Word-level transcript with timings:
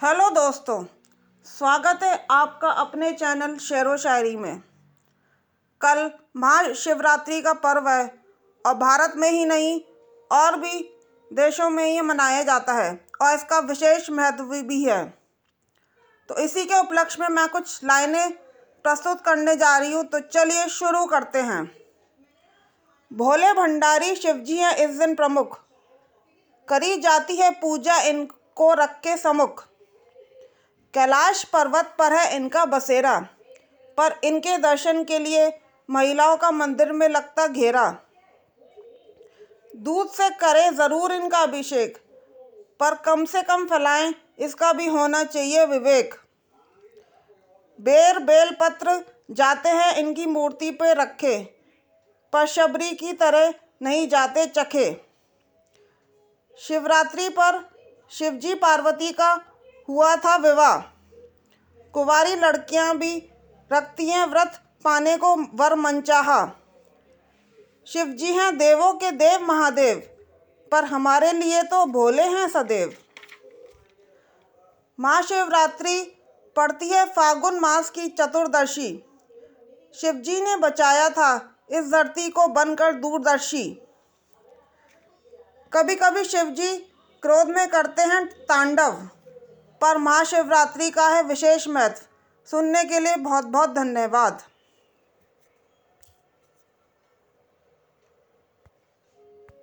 Hello 0.00 0.28
दोस्तों, 0.30 0.84
स्वागत 1.46 2.02
है 2.02 2.26
आपका 2.30 2.68
अपने 2.82 3.10
चैनल 3.12 3.56
शेर 3.58 3.88
व 3.88 3.96
शायरी 3.96 4.36
में। 4.36 4.60
कल 5.80 6.10
महाशिवरात्रि 6.36 7.40
का 7.42 7.52
पर्व 7.54 7.88
है 7.88 8.06
और 8.64 8.74
भारत 8.74 9.16
में 9.16 9.28
ही 9.30 9.44
नहीं, 9.44 9.80
और 10.30 10.56
भी 10.56 10.80
देशों 11.30 11.68
में 11.70 11.84
ये 11.84 12.02
मनाया 12.02 12.42
जाता 12.42 12.72
है 12.72 12.90
और 13.22 13.34
इसका 13.34 13.58
विशेष 13.60 14.10
महत्व 14.10 14.44
भी 14.62 14.82
है। 14.84 15.04
तो 16.28 16.38
इसी 16.38 16.64
के 16.64 16.80
उपलक्ष्य 16.80 17.22
में 17.22 17.28
मैं 17.30 17.48
कुछ 17.48 17.84
लाइनें 17.84 18.30
प्रस्तुत 18.84 19.20
करने 19.20 19.56
जा 19.56 19.76
रही 19.78 19.92
हूँ 19.92 20.04
तो 20.04 20.20
चलिए 20.20 20.66
शुरू 20.70 21.06
करते 21.06 21.40
हैं। 21.42 21.64
भोले 23.10 23.52
भंडारी 23.54 24.14
शिवजी 24.16 24.56
हैं 24.56 24.76
इस 24.78 24.98
दिन 24.98 25.14
प्रमुख। 25.14 25.64
करी 26.68 26.96
जाती 26.98 27.36
है 27.36 27.50
पूजा 27.60 28.00
इनको 28.02 28.74
रख 28.74 29.00
के 29.00 29.16
समुख 29.18 29.68
कैलाश 30.94 31.42
पर्वत 31.44 31.94
पर 31.98 32.12
है 32.12 32.36
इनका 32.36 32.64
बसेरा, 32.66 33.18
पर 33.98 34.20
इनके 34.24 34.56
दर्शन 34.58 35.02
के 35.04 35.18
लिए 35.18 35.52
महिलाओं 35.88 36.36
का 36.36 36.50
मंदिर 36.50 36.92
में 36.92 37.08
लगता 37.08 37.46
घेरा। 37.46 37.90
दूध 39.74 40.08
से 40.10 40.28
करें 40.36 40.74
ज़रूर 40.76 41.12
इनका 41.12 41.38
अभिषेक, 41.38 41.98
पर 42.80 42.94
कम 43.04 43.24
से 43.24 43.42
कम 43.42 43.66
फैलाएँ 43.66 44.12
इसका 44.38 44.72
भी 44.72 44.86
होना 44.88 45.22
चाहिए 45.24 45.64
विवेक। 45.66 46.14
बेर 47.78 48.18
बेल 48.20 48.50
पत्र 48.60 49.00
जाते 49.32 49.68
हैं 49.70 49.94
इनकी 49.96 50.26
मूर्ति 50.26 50.70
पे 50.72 50.92
रखे, 50.94 51.38
पर 52.32 52.46
शबरी 52.46 52.94
की 52.94 53.12
तरह 53.14 53.54
नहीं 53.82 54.08
जाते 54.08 54.46
चखे। 54.48 54.90
शिवरात्रि 56.60 57.28
पर 57.30 57.64
शिवजी 58.12 58.54
पार्वती 58.56 59.12
का 59.12 59.34
हुआ 59.90 60.14
था 60.16 60.36
विवाह। 60.36 60.78
कुंवारी 61.94 62.34
लड़कियाँ 62.36 62.96
भी 62.98 63.16
रखती 63.70 64.08
हैं 64.08 64.26
व्रत 64.26 64.60
पाने 64.84 65.16
को 65.16 65.34
वर 65.56 65.74
मनचाहा। 65.74 66.40
शिवजी 67.86 68.32
हैं 68.32 68.56
देवों 68.58 68.92
के 68.92 69.10
देव 69.10 69.46
महादेव, 69.46 69.98
पर 70.72 70.84
हमारे 70.84 71.32
लिए 71.32 71.62
तो 71.62 71.84
भोले 71.86 72.22
हैं 72.22 72.48
सदैव। 72.48 72.94
महाशिवरात्रि 74.98 76.00
पड़ती 76.56 76.88
है 76.88 77.04
फागुन 77.06 77.58
मास 77.60 77.90
की 77.90 78.08
चतुर्दशी। 78.08 78.90
शिवजी 79.94 80.40
ने 80.40 80.56
बचाया 80.56 81.08
था 81.10 81.30
इस 81.70 81.90
धरती 81.90 82.28
को 82.30 82.46
बनकर 82.48 82.92
दूरदर्शी। 82.92 83.68
कभी 85.72 85.94
कभी 85.94 86.24
शिवजी 86.24 86.76
क्रोध 87.22 87.48
में 87.48 87.68
करते 87.68 88.02
हैं 88.02 88.24
तांडव। 88.44 88.96
पर 89.80 89.98
महाशिवरात्रि 89.98 90.90
का 90.90 91.08
है 91.08 91.22
विशेष 91.22 91.68
महत्व। 91.68 92.02
सुनने 92.50 92.84
के 92.84 93.00
लिए 93.00 93.16
बहुत 93.16 93.44
बहुत 93.44 93.74
धन्यवाद। 93.74 94.42